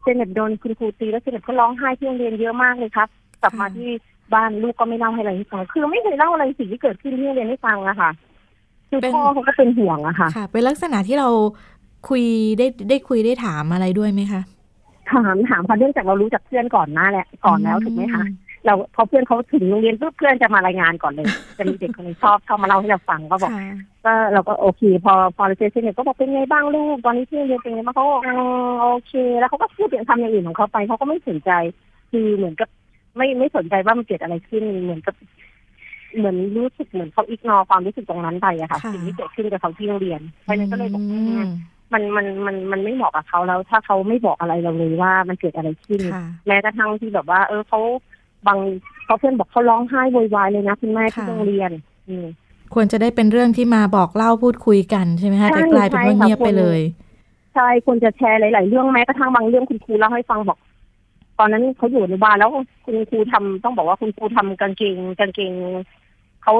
[0.03, 3.09] เจเน็ตโดนคุณครูตีแล้วเจเน็ตก็ร้องไห้ที่โรงเรียนเยอะมากเลยครับ
[3.43, 3.91] กลับมาที่
[4.35, 8.11] บ้านลูกก็ไม่เล่าให้อะไรให้ฟังคือไม่เคยเล่าอะไรสิ่งที่เกิดขึ้นที่โรงเรียนให้ฟังอะค่ะ
[8.91, 11.29] คือพ่อเขาก็เป็นห่วงอะค่ะค่ะ เป็นลักษณะที่เรา
[12.09, 12.23] คุย
[12.59, 14.43] ได้ได้คุยได้ถามอะไรด้วยไหมคะ
[15.13, 18.25] ถามถามเขาเนื่องจากเรารู้จักเพื่อนก่อนหน้าแหละก่อนแล้วถูกไหมคะ
[18.67, 21.27] เราพอเพื่อนเขาถึงโรงเรียนปุ๊บเพื่อนจะมารายงานก่อนเลย
[21.59, 28.33] จะมีเด็กคนหนึงชอบเข้ามาเล่าให้เราฟังก็บอกค่ะก็เราก็โอเค พอพอเราเจอเพื่อนเนี่ยก็บอกเป็นไงบ้างลูกตอนนี้ที่โรงเรียนเป็นไงบ้างเขาบอกอื
[28.71, 31.51] มโอเค แล้วเขาก็พูดอย่างทำอย่างอื่นของเขาไปเขาก็ไม่สนใจ
[32.11, 32.69] คือเหมือนกับ
[33.17, 35.15] ไม่ไม่สนใจว่ามันเกิดอะไรขึ้นเหมือนกับ
[36.17, 41.47] เหมือนรู้สึกเหมือนเขาอิกนอความรู้สึกตรงนั้นไปอะค่ะค่ะสิ่งที่เกิดขึ้นกับเขาที่โรงเรียนเพราะฉะนั้นก็เลยบอกอืว่าม
[41.93, 47.81] มันมันมันมันไม่เหมาะกับเขาแล้ว ถ้าเขาไม่บอกอะไรเราเลยว่ามันเกิดอะไรขึ้นค่ะแม้กระทั่งที่แบบว่า เออเขา
[48.47, 48.59] บาง
[49.05, 51.71] เขาเพื่อนบอกเขาร้องไห้โวยวายเลยนะคุณแม่ที่ค่ะโรงเรียน
[52.09, 52.27] อืม
[52.75, 56.81] ควรจะได้เป็นเรื่องที่มาบอกเล่าพูดคุยกันใช่ไหมคะใช่แต่กลายเป็นว่าใช่ค่ะเงียบไปเลย
[57.55, 60.59] ใช่ควรจะแชร์หลาย ๆ เรื่องแม้กระทั่งบางเรื่องคุณครูเล่าให้ฟังบอก
[61.39, 62.51] ตอนนั้นเขาอยู่ในบ้านแล้ว
[62.85, 65.53] คุณครูทำต้องบอกว่าคุณครูทำกางเกงกางเกง
[66.43, 66.55] เขา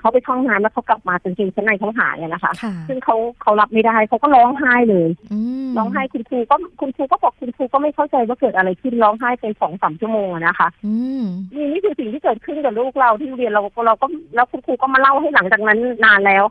[0.00, 11.22] เขาไปท่องน้ำแล้วเขากลับมากางเกงชั้นในเขาหายอะนะคะค่ะซึ่งเขาเขารับไม่ได้เขาก็ร้องไห้เลยอืมร้องไห้คุณครูก็คุณครูก็บอกคุณครูก็ไม่เข้าใจว่าเกิดอะไรขึ้นร้องไห้เป็นสองสามชั่วโมงอะนะคะอืม
[11.54, 16.44] นี่นี่คือสิ่งที่เกิดขึ้นกับลูกเราที่โรงเรียนเราเราก็แล้วคุณครูก็มาเล่าให้หลังจากนั้นนานแล้ว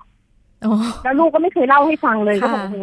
[0.66, 2.78] อ๋อแล้วลูกก็ไม่เคยเล่าให้ฟังเลยก็ค่ะบอกโอ้โห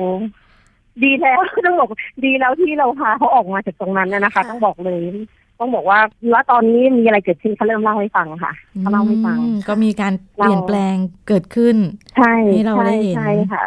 [1.04, 1.90] ดีแล้วต้องบอก
[2.24, 5.00] ดีแล้วที่เราพาเขาออกมาจากตรงนั้นน่ะนะคะ ต้องบอกเลย
[5.58, 5.98] ต้องบอกว่า
[6.32, 10.96] ว่าตอนนี้มีอะไรเกิดขึ้นเขาเริ่มเล่าให้ฟังค่ะเขาเล่าให้ฟังอืมก็มีการเปเราลี่ยนแปลง
[11.28, 11.76] เกิดขึ้น
[12.16, 13.64] ใช่ให้เราใช่ได้เห็นใช่ค่ะ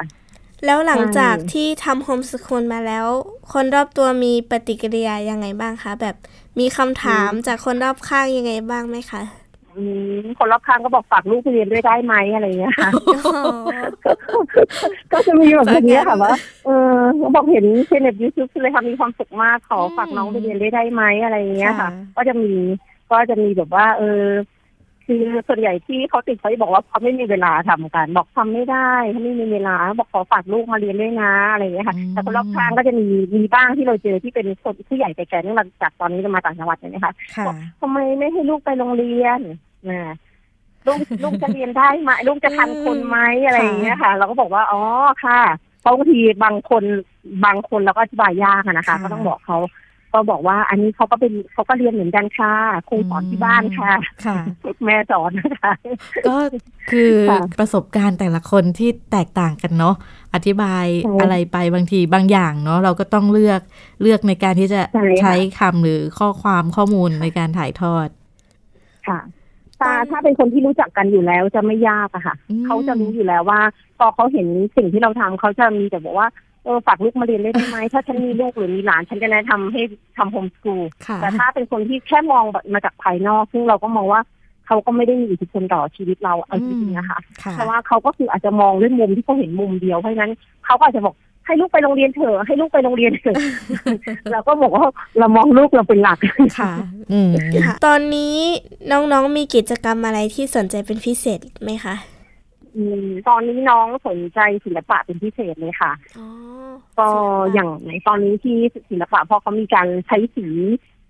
[0.66, 3.08] แล้วหลังจากใช่ที่ทำโฮมส o ูลมาแล้ว
[3.54, 6.16] คนรอบตัวมีปฏิกิริยายังไงบ้างคะ แบบ
[6.60, 9.39] มีคำถามจากคนรอบข้างยังไงบ้างไหมคะอืม
[10.38, 12.90] คนรอบข้างก็บอกฝากลูกไปเรียนด้วยได้ไหมอะไรอย่างเงี้ยค่ะ
[15.14, 16.34] ก็จะมีแบบอย่างเงี้ยค่ะว่า
[16.66, 22.54] เออเขาบอกเห็นเชนเน็ตยูทูบเลยค่ะมีความสุขมากขอฝากน้องไปเรียนได้ได้ไหมอะไรอย่างเงี้ยค่ะค่ะ ก็จะมี
[23.12, 24.24] ก็จะมีแบบว่า เออ
[25.12, 39.40] คือส่วนใหญ่ที่เขาติดเขาจะบอกว่าเขาไม่มีเวลาทำกัน บอกทำไม่ได้เขาไม่มีเวลา บอกขอฝากลูกมาเรียนด้วยนะอะไรอย่างเงี้ยค่ะแต่คนรอบข้างก็จะมีมีบ้างที่เราเจอที่เป็นคนผู้ใหญ่แต่แก่เนื่องมาจากตอนนี้เรามาต่างจังหวัดใช่ไหมคะค่ะบอกทำไมไม่ให้ลูกไปโรงเรียน
[39.88, 40.16] นะ
[40.88, 44.82] ลูกลูกจะเรียนได้ไหมลูกจะทันคนไหมอะไรอย่างเงี้ยค่ะ เราก็บอกว่าอ๋อ
[45.24, 45.40] ค่ะ
[45.82, 46.84] เพราะบางทีบางคน
[47.46, 49.60] บางคนเราก็อธิบายยากอะนะคะค่ะก็ต้องบอกเขา
[50.14, 52.54] ก็บอกว่า อันนี้เขาก็เป็นเขาก็เรียนเหมือนกันค่ะ
[52.90, 53.92] ครูสอนที่บ้านค่ะ
[54.26, 54.38] ค่ะ
[54.86, 55.74] แม่สอนนะคะ
[56.28, 56.38] ก็
[56.92, 59.96] คือค่ะประสบการณ์แต่ละคนที่แตกต่างกันเนาะ
[60.34, 63.62] อธิบายใช่อะไรไปบางทีบางอย่างเนาะเราก็ต้องเลือก
[64.02, 68.08] เลือกในการที่จะใช่ค่ะใช้คำหรือข้อความข้อมูลในการถ่ายทอด
[69.08, 69.20] ค่ะ
[69.80, 73.60] ถ้าถ้าเป็นคนที่รู้จักกันอยู่แล้วจะไม่ยากอะค่ะอืมเขาจะรู้อยู่แล้วว่า
[73.98, 76.28] พอเขาเห็นสิ่งที่เราทำเขาจะมีแต่บอกว่า
[76.64, 79.82] เออฝากลูกมาเรียนได้ไหมถ้าฉันมีลูกหรือมีหลาน ฉันจะแนะนำให้
[80.18, 84.22] ทำโฮมสกูลค่ะแต่ถ้าเป็นคนที่แค่มองแบบมาจากภายนอก ซึ่งเราก็มองว่า
[84.68, 90.32] เขาก็ไม่ได้มีอิทธิพลต่อชีวิตเราเอาจริงๆนะคะค่ะเพราะว่าเขาก็คืออาจจะมองด้วยมุมที่เขาเห็นมุมเดียวเพราะฉะนั้น
[90.66, 91.16] เขาก็อาจจะบอก
[91.50, 93.36] ให้ลูกไปโรงเรียนเถอะให้ลูกไปโรงเรียนเถอะ
[94.32, 94.84] เราก็บอกว่า
[95.18, 96.20] เรามองลูกเราเป็นหลัก
[96.60, 96.72] ค่ะ
[97.12, 97.32] อืม
[97.66, 98.36] ค่ะตอนนี้
[98.92, 101.96] น้องๆมีกิจกรรมอะไรที่สนใจเป็นพิเศษไหมคะ
[102.76, 106.28] อืมตอนนี้น้องสนใจศิลปะเป็นพิเศษเลยค่ะอ๋อ
[107.00, 108.58] ก็ศิลปะอย่างในตอนนี้ที่
[108.90, 110.48] ศิลปะเพราะเขามีการใช้สี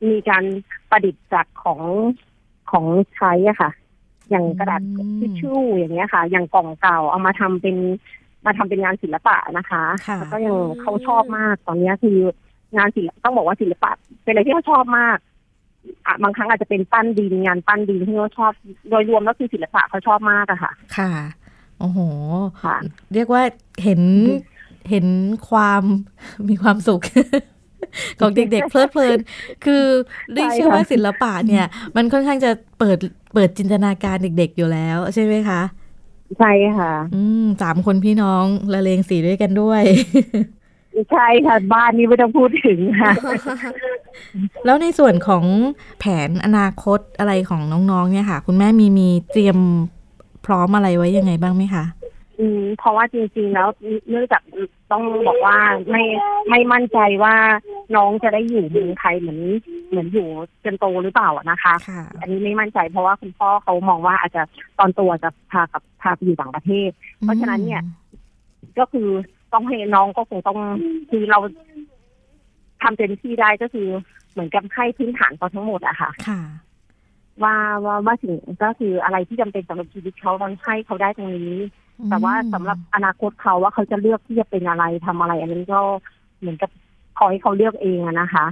[0.09, 0.43] มีการ
[0.89, 1.81] ประดิษฐ์จากของ
[2.71, 3.71] ของใช้อะค่ะ
[4.29, 7.75] อย่างกระดาษอืมทิชชู่อย่างเงี้ยค่ะ อย่างกล่องเก่าเอามาทำเป็น
[8.45, 12.17] มาทำเป็นงานศิลปะนะคะค่ะแล้วก็ยังเขาชอบมากตอนนี้คือ
[12.77, 13.91] งานศิลปะต้องบอกว่าศิลปะ
[14.23, 15.17] เป็นอะไรที่เขาชอบมาก
[16.05, 18.51] อะบางครั้งอาจจะเป็นปั้นดินงานปั้นดินที่เขาชอบ
[18.89, 21.11] โดยรวมแล้วคือศิลปะเขาชอบมากอะค่ะ ค่ะ
[21.79, 21.99] โอ้โห
[22.63, 22.77] ค่ะ
[23.13, 23.41] เรียกว่า
[23.83, 24.01] เห็น
[24.89, 25.05] เห็น
[25.49, 25.83] ความ
[26.49, 27.01] มีความสุข
[28.19, 29.17] ของเด็กๆเพลิดเพลิน
[29.65, 29.83] คือ
[30.33, 32.97] เรียกใช่เชื่อว่าค่ะศิลปะเนี่ย มันค่อนข้างจะเปิด
[33.33, 35.61] เปิดจินตนาการเด็ก ๆอยู่แล้ว ใช่ไหมคะ
[36.37, 39.83] ใช่ค่ะ อืมสามคนพี่น้องละเลงสีด้วยกันด้วย
[41.11, 43.13] ใช่ค่ะ บ้านนี้ไม่ต้องพูดถึงค่ะ
[44.65, 45.43] แล้วในส่วนของ
[45.99, 47.61] แผนอนาคตอะไรของ
[47.91, 49.57] น้องๆ เนี่ยค่ะ คุณแม่มีมีเตรียม
[50.45, 51.83] พร้อมอะไรไว้ยังไงบ้างไหมคะ
[52.39, 53.67] อืมเพราะว่าจริงๆแล้ว
[54.09, 54.41] เนื่องจาก
[54.91, 55.57] ต้องบอกว่า
[55.89, 56.03] ไม่
[56.49, 57.35] ไม่มั่นใจว่า
[57.95, 59.39] น้องจะได้อยู่เมืองไทยเหมือน
[59.89, 60.27] เหมือนอยู่
[60.63, 64.41] จนโตหรือเปล่าอะนะคะค่ะอันนี้ไม่มั่นใจเพราะว่าคุณพ่อเขามองว่าอาจจะ
[64.79, 67.83] ตอนโตัวจะพากับพาไปอยู่ต่างประเทศ เพราะฉะนั้นเนี่ย
[68.79, 69.07] ก็คือ
[69.53, 70.57] ต้องให้น้องก็คงต้อง
[71.09, 71.39] คือเรา
[72.81, 73.87] ทำเต็มที่ได้ก็คือ
[74.31, 76.41] เหมือนกับให้พื้นฐานเขาทั้งหมดอะค่ะค่ะ
[77.43, 81.53] ว่าว่าว่าสิ่งก็คืออะไรที่จำเป็นสำหรับชีวิตเขามันให้เขาได้ตรงนี้
[82.09, 85.81] แต่ว่าสำหรับอนาคตเขาว่าเขาจะเลือกที่จะเป็นอะไรทำอะไร อันนี้ก็
[86.39, 86.71] เหมือนกับ
[87.19, 88.45] ขอให้เขาเลือกเองอะนะคะ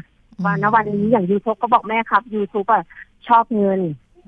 [0.43, 2.83] ว่าณวันนี้อย่างยูทูบก็บอกแม่ครับยูทูบอะ
[3.27, 3.79] ชอบเงิน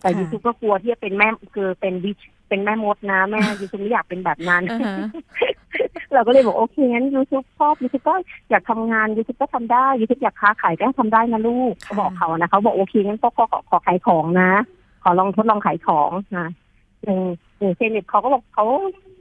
[0.02, 4.98] แต่ค่ะยูทูบก็กลัวที่จะเป็นแม่คือเป็นวิชเป็นแม่มดนะ แม่ยูทูบไม่อยากเป็นแบบนั้นอ่าฮะ
[6.14, 8.16] เราก็เลยบอกโอเคงั้นยูทูบชอบยูทูบก็
[8.50, 14.52] อยากทำงานยูทูบก็ทำได้ยูทูบอยากค้าขายก็ทำได้นะลูกค่ะก็บอกเขานะเขาบอกโอเคงั้นก็ขอขอขอขายของนะ
[15.04, 16.48] ขอลองทดลองขายของนะ
[17.04, 17.20] อย่าง
[17.60, 18.66] อย่างเช่นเด็กเขาก็บอกเขา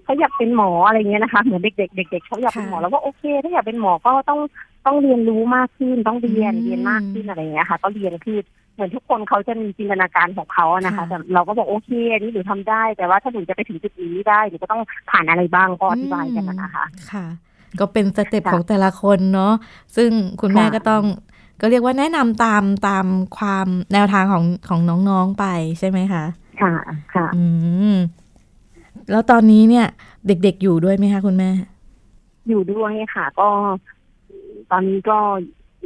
[0.09, 4.41] เขาอยากเป็นหมออะไรเงี้ยนะคะเหมือนเด็กๆเด็กๆเขาอยากเป็นหมอแล้วก็โอเค ถ้าอยากเป็นหมอก็ต้อง
[4.87, 8.39] ต้องเรียนรู้มากขึ้นต้องเรียนเรียนมากขึ้นอะไรเงี้ยค่ะ ก็เรียนคือ
[8.75, 17.27] เหมือนทุกคนเขาจะมีจินตนาการของเขาอะนะคะแต่เราก็บอกโอเคอันนี้หนูทำได้ แต่ว่าถ้าหนูจะไปถึงจุดนี้ได้หนูก็ต้องผ่านอะไรบ้างก็อธิบายกันนะนะคะค่ะ
[17.81, 19.55] ก็เป็นสเต็ปค่ะของแต่ละคนเนาะ
[19.97, 21.03] ซึ่งคุณแม่ค่ะก็ต้อง
[21.61, 23.07] ก็เรียกว่าแนะนำตามตาม
[23.39, 25.47] ความแนวทางของของน้องๆไป
[25.79, 26.25] ใช่ไหมคะ
[26.63, 26.73] ค่ะ
[27.15, 27.45] ค่ะ อื
[27.95, 27.97] ม
[29.11, 29.87] แล้วตอนนี้เนี่ย
[30.27, 31.51] เด็กๆอยู่ด้วยไหมคะคุณแม่
[32.49, 33.49] อยู่ด้วยค่ะ ก็
[34.71, 35.19] ตอนนี้ก็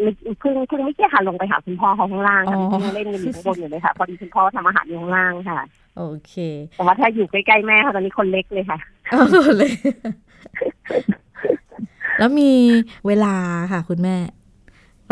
[0.00, 5.60] ไม่เพิ่งเพิ่งไม่เกี่ยค่ะลงไปหาคุณพ่อเขาข้างล่างค่ะอ๋อเพิ่งเล่นกันอยู่ข้างบนอยู่เลยค่ะพอดีคุณพ่อทำอาหารอยู่ข้างล่างค่ะ
[5.98, 6.34] โอเค
[6.76, 8.78] แต่ว่าถ้าอยู่ใกล้ๆแม่ค่ะตอนนี้คนเล็กเลยค่ะ
[9.10, 9.22] เอา
[9.56, 9.72] เลย
[12.18, 12.50] แล้วมี
[13.06, 13.34] เวลา
[13.72, 14.16] ค่ะ คุณแม่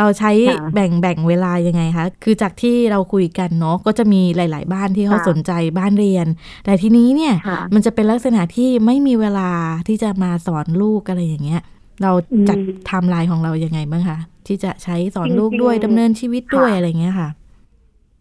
[0.01, 6.27] เราใช้ค่ะแบ่งแบ่งเวลายังไงคะคือจากที่เราคุยกันเนาะก็จะมีหลาย ๆ บ้านที่เขาค่ะสนใจบ้านเรียน
[6.65, 9.51] แต่ทีนี้เนี่ยค่ะมันจะเป็นลักษณะที่ไม่มีเวลา
[9.89, 11.63] ที่จะมาสอนลูกอะไรอย่างเงี้ย
[12.03, 12.13] เรา
[12.49, 17.29] จัดอืมไทม์ไลน์ของเรายังไงบ้างคะที่จะใช้สอนจริงๆลูกด้วยดำเนินชีวิตด้วยค่ะอะไรอย่างเงี้ยค่ะ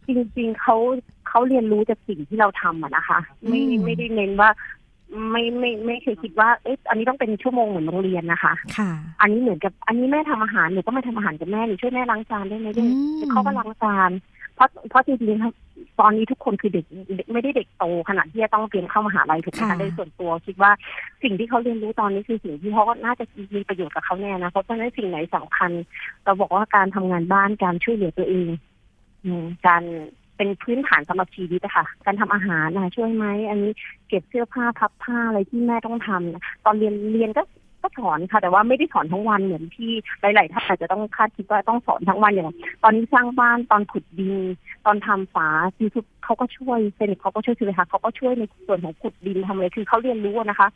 [0.07, 0.75] จริงๆเขา
[1.27, 4.49] เขาเรียนรู้จากสิ่งที่เราทำอะนะคะ ไม่อืมไม่ได้เน้นว่า
[5.31, 8.91] ไม่ไม่ไม่เคยคิดว่าเอ๊ะอันนี้ต้องเป็นชั่วโมงเหมือนโรงเรียนนะคะ ค่ะ
[9.21, 12.85] อันนี้เหมือนกับอันนี้แม่ทำอาหารหนูก็มาทำอาหารกับแม่หนูช่วยแม่ล้างจานได้ไหมอื
[13.17, 14.11] มเขาก็ล้างจาน
[14.55, 15.53] เพราะเพราะจริงๆครับ
[15.99, 20.71] ตอนนี้ทุกคนคือเด็กเด็กไม่ได้เด็กโตขนาดที่จะต้องเตรียมเข้ามหาลัยถูกไหมค่ะคะโดยส่วนตัวคิดว่า
[21.23, 23.23] สิ่งที่เขาเรียนรู้ตอนนี้คือสิ่งที่เขาก็น่าจะ
[23.55, 25.71] มีประโยชน์กับเขาแน่นะเพราะฉะนั้นสิ่งไหนสำคัญ
[26.25, 28.47] เราบอกว่าการทำงานบ้านการช่วยเหลือตัวเอง
[29.25, 29.83] อืมการ
[30.39, 33.71] เป็นพื้นฐานสำหรับชีวิตอะค่ะการทำอาหารนะช่วยไหมอันนี้
[34.07, 37.43] เก็บเสื้อผ้าพับผ้าอะไรที่แม่ต้องทำนะตอนเรียนเรียนก็
[37.81, 42.47] ก็สอนค่ะ แต่ว่าไม่ได้สอนทั้งวันเหมือนที่หลายๆท่านอาจจะต้องคาดคิดว่าต้องสอนทั้งวันอย่าง
[42.83, 44.37] ตอนนี้สร้างบ้านตอนขุดดิน
[44.85, 45.47] ตอนทำฝา
[45.81, 50.67] ยูทูบเขาก็ช่วยเซนิกเขาก็ช่วยคือค่ะเขาก็ช่วยในส่วนของขุดดินทำอะไรคือเขาเรียนรู้อะนะคะ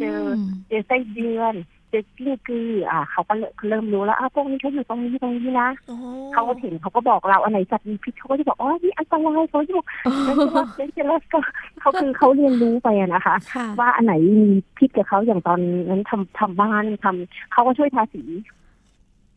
[0.00, 1.54] เจอมเจอไส้เดือน
[1.92, 3.34] เจอกิ้งกืออ่าเขาก็
[3.68, 5.98] เริ่มรู้แล้วอะพวกนี้เขาอยู่ตรงนี้ตรงนี้นะอ๋อ
[6.32, 11.38] เขาก็เห็นเขาก็บอกเราอันไหนสัตว์มีพิษเขาก็จะบอกอ๋อนี่อันตรายเขาจะบอก dangerous dangerous ก็
[11.80, 18.22] เขาคือเขาเรียนรู้ไปอะนะคะค่ะว่าอันไหนมีพิษกับเขาอย่างตอนนั้นทำทำบ้านทำเขาก็ช่วยทาสี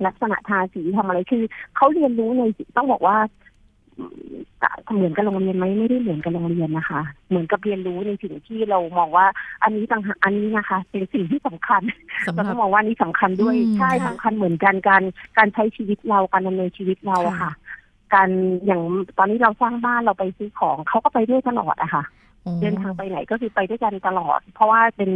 [0.05, 1.43] ลักษณะทาสีทำอะไรคือ
[1.75, 2.41] เขาเรียนรู้ใน
[2.77, 3.17] ต้องบอกว่า
[4.95, 9.25] เหมือนกับโรงเรียนไหมไม่ได้เหมือนกับโรงเรียนนะคะ เหมือนกับเรียนรู้ในสิ่งที่เรามองว่า
[9.63, 11.81] อันนี้ต่างหากอันนี้นะคะ เป็นสิ่งที่สำคัญ
[12.25, 15.03] สำหเรารับต้องมองว่านี่สำคัญด้วยอืมใช่ค่ะสำคัญเหมือนกันการ
[15.37, 17.51] การใช้ชีวิตเราการดำเนินชีวิตเราอะค่ะ
[18.13, 18.29] การ
[18.65, 18.81] อย่าง
[19.17, 22.24] ตอนนี้เราสร้างบ้านเราไปซื้อของเขาก็ไปด้วยตลอดอะค่ะอ๋อ
[22.61, 25.11] เดินทางไปไหนก็คือไปด้วยกันตลอด เพราะว่าเป็น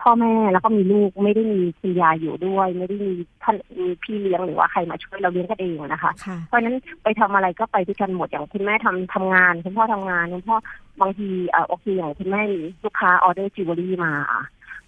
[0.00, 3.12] พ่อแม่แล้วก็มีลูกไม่ได้มีคุณยายอยู่ด้วย ไม่ได้มี
[3.42, 10.56] ท่านมีพี่เลี้ยงหรือว่าใครมาช่วยเราเลี้ยงกันเองนะคะค่ะเพราะฉะนั้นไปทำอะไรก็ไปด้วยกันหมดอย่างคุณแม่ทำทำงานคุณพ่อทำงานคุณพ่อ
[11.00, 14.42] บางทีเอ่อโอเคอย่างคุณแม่มีลูกค้า order jewelry มาอะ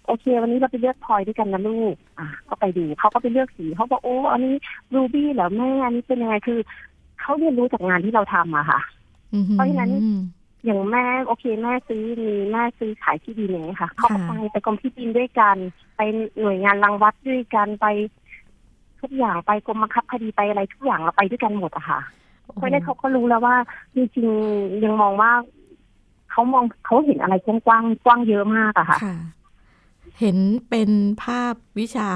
[0.05, 4.55] โอเค วันนี้เราไปเลือกพลอยด้วยกันนะลูก อะ ก็ไปดูเขาก็ไปเลือกสีเขาบอกโอ้อันนี้
[4.93, 6.59] ruby เหรอแม่อันนี้เป็นยังไงคือ
[7.21, 8.79] เขาเรียนรู้จากงานที่เราทำอะค่ะ
[9.33, 9.91] อือหือเพราะฉะนั้น
[10.65, 15.57] อย่างแม่โอเคแม่ซื้อมีแม่ซื้อขายที่ดินอย่างนี้ยค่ะเขาก็ไปไปกรมที่ดินด้วยกัน
[15.95, 16.01] ไป
[16.41, 17.85] หน่วยงานรังวัดด้วยกันไป
[19.01, 21.99] ทุกอย่างไปกรมบังคับคดีไปอะไรทุกอย่างเราไปด้วยกันหมดอะค่ะ
[22.55, 23.55] เพราะฉะนั้นเขาก็รู้แล้วว่า
[23.95, 25.31] จริงๆยังมองว่า
[26.31, 29.15] เขามองเขาเห็นอะไรกว้างๆกว้างเยอะมากอะค่ะค่ะ
[30.19, 30.37] เห็น
[30.69, 30.89] เป็น
[31.23, 32.09] ภาพวิชา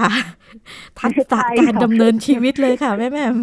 [1.00, 3.36] ทักษะใช่การค่ะดำเนินชีวิตเลยค่ะแม่แหม่ม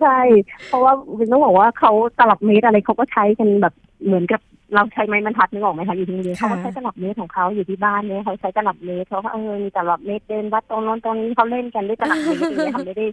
[0.00, 0.18] ใช่
[0.66, 0.92] เพราะว่า
[1.30, 3.74] ต้องบอกว่าเขาตลับเมตรอะไรเขาก็ใช้กันแบบ
[4.06, 4.40] เหมือนกับ
[4.74, 13.06] เราใช้ไม้บรรทัดนึกออกไหมคะอยู่ที่โรงเรียนค่ะเขาก็ใช้ตลับเมตรของเขาอยู่ที่บ้านเนี่ยเขาใช้ตลับเมตรเขาก็เออมีตลับเมตรเดินวัดตรงโน้นตรงนี้เขาเล่นกันด้วยตลับเมตรอย่างเงี้ยค่ะไม่ได้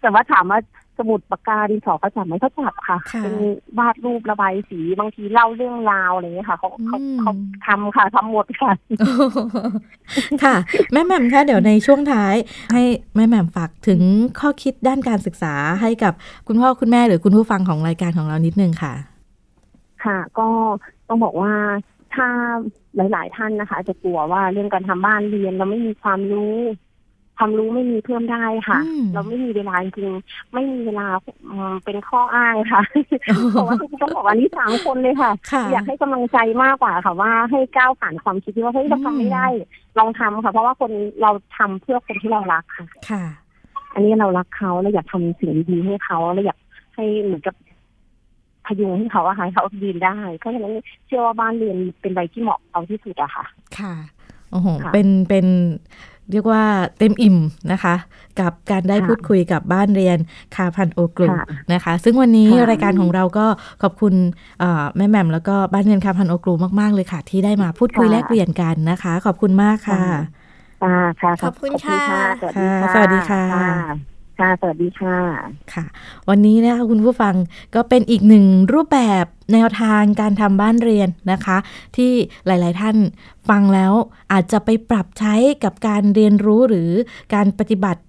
[0.00, 0.60] แต่ว่าถามว่า
[0.98, 3.34] สมุดปากกาดินสอเขาจับไหมเขาจับค่ะค่ะเป็น
[3.78, 7.32] วาดรูประบายสีบางทีเล่าเรื่องราวอะไรเงี้ยค่ะเขาเขาอืมเขา
[7.66, 8.72] ทำค่ะทำหมดค่ะ
[10.44, 10.54] ค่ะ
[10.92, 12.34] แม่แหม่มคะเดี๋ยวในช่วงท้าย
[12.72, 12.82] ให้
[13.16, 14.00] แม่แหม่มฝากถึง
[14.40, 16.12] ข้อคิดด้านการศึกษาให้กับ
[16.48, 18.94] คุณพ่อคุณแม่หรือคุณผู้ฟังของรายการของเรานิดนึงค่ะ
[20.06, 20.48] ค่ะ ก็
[21.08, 21.52] ต้องบอกว่า
[22.14, 22.28] ถ้า
[22.96, 26.56] หลาย ๆ ท่านนะคะ จะกลัวว่าเรื่องการทำบ้านเรียนเราไม่มีความรู้
[27.38, 31.06] ความรู้ไม่มีเพิ่มได้ค่ะอืมเราไม่มีเวลาจริงๆไม่มีเวลา
[31.50, 32.82] อืมเป็นข้ออ้างค่ะ
[33.50, 39.46] เพราะว่าต้องบอกว่าอันนี้สามคนเลยค่ะค่ะอยากให้กำลังใจมากกว่าค่ะว่าให้ก้าวผ่านความคิดที่ว่าเฮ้ยเราทำไม่ได้
[39.98, 40.90] ลองทำค่ะ เพราะว่าคน
[41.22, 43.24] เราทำเพื่อคนที่เรารักค่ะค่ะ
[43.94, 46.58] อันนี้เรารักเขาเราอยากทำสิ่งดีๆให้เขาเราอยาก
[46.94, 47.54] ให้เหมือนกับ
[48.66, 50.74] พยุงให้เขาอะค่ะให้เขายืนได้เพราะฉะนั้น
[51.06, 53.44] เชื่อว่าบ้านเรียนเป็นใบที่เหมาะเอาที่สุดอะค่ะ
[53.78, 53.94] ค่ะ
[54.50, 55.46] โอ้โหค่ะเป็นเป็น
[56.30, 56.62] เรียกว่า
[56.98, 57.38] เต็มอิ่ม
[57.72, 57.94] นะคะ
[58.40, 60.18] กับการได้ค่ะพูดคุยกับบ้านเรียน
[60.54, 63.46] คาพันโอกลุ่มค่ะนะคะ ซึ่งวันนี้ค่ะรายการของเราก็
[63.82, 64.14] ขอบคุณ
[64.60, 70.02] เอ่อแม่แหม่มแล้วก็บ้านเรียนคาพันโอกลุ่มมาก ๆ เลยค่ะ ที่ได้มาพูดคุยแลกเปลี่ยนกันนะคะ ขอบคุณมากค่ะ
[70.84, 72.02] อ่าค่ะขอบคุณค่ะ
[72.94, 75.18] สวัสดีค่ะ ค่ะสวัสดีค่ะ
[75.74, 77.34] ค่ะวัสดีค่ะค่ะ วันนี้นะคะคุณผู้ฟัง
[77.74, 81.56] ก็เป็นอีกหนึ่งรูปแบบแนวทางการทำบ้านเรียนนะคะ
[81.96, 82.12] ที่
[82.46, 82.96] หลาย ๆ ท่าน
[83.48, 83.92] ฟังแล้ว
[84.32, 86.90] อาจจะไปปรับใช้กับการเรียนรู้หรือ
[87.34, 88.02] การปฏิบัติ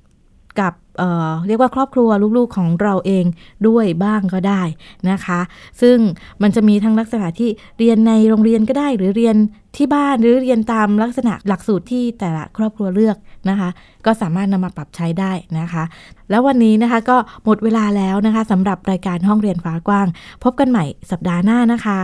[0.59, 3.25] กับ เอ่อเรียกว่าครอบครัวลูกๆของเราเอง
[3.67, 4.61] ด้วยบ้างก็ได้
[5.09, 5.39] นะคะ
[5.81, 5.97] ซึ่ง
[6.41, 9.37] มันจะมีทั้งลักษณะที่เรียนในโรงเรียนก็ได้ หรือเรียน
[9.77, 13.17] ที่บ้านหรือเรียนตามลักษณะหลักสูตรที่แต่ละครอบครัวเลือก
[13.49, 13.69] นะคะ
[14.05, 15.83] ก็สามารถนำมาปรับใช้ได้นะคะ
[16.29, 20.07] แล้ววันนี้นะคะก็หมดเวลาแล้วนะคะสำหรับรายการห้องเรียนฟ้ากว้าง
[20.43, 21.99] พบกันใหม่สัปดาห์หน้านะคะ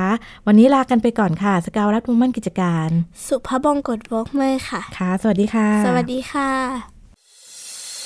[0.48, 2.90] วันนี้ลากันไปก่อนค่ะ สกาวรัฐมุมมั่นกิจการ
[3.28, 6.91] สุภาพบงกตวอกเมย์ค่ะ ค่ะ สวัสดีค่ะ สวัสดีค่ะ